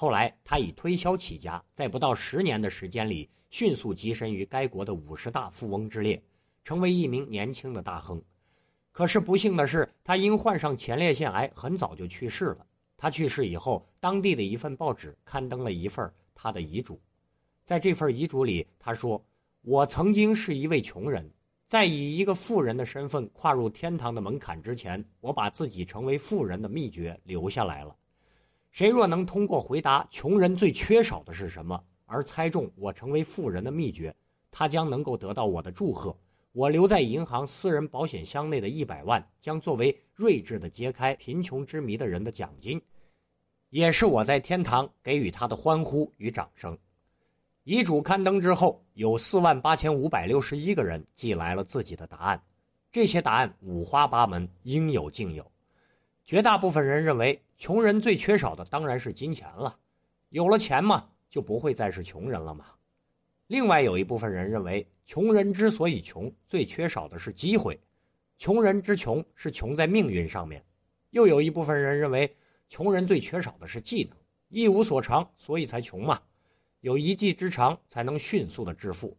[0.00, 6.22] 后来他以推销起家，在不到十年的时间里，迅速跻身于该国的五十大富翁之列，
[6.62, 8.22] 成为一名年轻的大亨。
[8.92, 12.64] 可是不幸的是，他因患上前列腺癌，很早就去世了。
[12.96, 17.00] 他去世以后，当地的一份报纸刊登了一份他的遗嘱。
[17.64, 19.20] 在这份遗嘱里，他说
[19.62, 21.28] ：“我曾经是一位穷人，
[21.66, 27.96] 在以一个富人的身份跨入天堂的门槛之前，我把自己成为富人的秘诀留下来了。
[28.78, 34.14] 谁若能通过回答穷人最缺少的是什么，而猜中我成为富人的秘诀，
[34.52, 36.16] 他将能够得到我的祝贺。
[36.52, 42.80] 我留在银行私人保险箱内的一百万，将作为睿智的揭开贫穷之谜的人的奖金，
[43.70, 46.78] 也是我在天堂给予他的欢呼与掌声。”
[47.66, 52.40] 遗嘱刊登之后，有四万八千五百六十一个人寄来了自己的答案，
[52.92, 55.44] 这些答案五花八门，应有尽有。
[56.28, 59.74] 绝大部分人认为，穷人最缺少的当然是金钱了，
[60.28, 62.66] 有了钱嘛，就不会再是穷人了嘛。
[63.46, 67.80] 另外有一部分人认为，穷人之所以穷，最缺少的是机会，
[68.36, 70.62] 穷人之穷是穷在命运上面。
[71.12, 72.36] 又有一部分人认为，
[72.68, 74.14] 穷人最缺少的是技能，
[74.50, 76.20] 一无所长，所以才穷嘛。
[76.80, 79.16] 有一技之长，才能迅速的致富。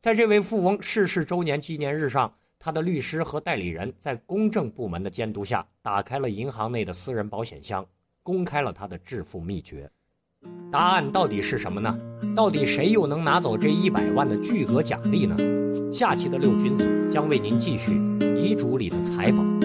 [0.00, 7.86] 在这位富翁逝世周年纪念日上，他的律师和代理人在公证部门的监督下，打开了银行内的私人保险箱，
[8.22, 9.88] 公开了他的致富秘诀。
[10.70, 11.98] 答案到底是什么呢？
[12.34, 15.36] 到底谁又能拿走这一百万的巨额奖励呢？
[15.92, 18.00] 下期的六君子将为您继续
[18.36, 19.55] 遗嘱里的财宝。